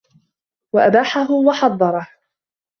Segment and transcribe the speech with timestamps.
[0.73, 2.07] وَأَبَاحَهُ وَحَظَرَهُ